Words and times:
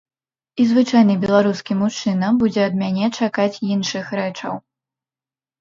І 0.61 0.63
звычайны 0.69 1.17
беларускі 1.25 1.77
мужчына 1.81 2.31
будзе 2.39 2.61
ад 2.71 2.75
мяне 2.81 3.05
чакаць 3.21 3.61
іншых 3.77 4.05
рэчаў. 4.23 4.53